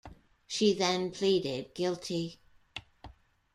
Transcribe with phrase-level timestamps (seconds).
[0.47, 2.39] She then pleaded guilty.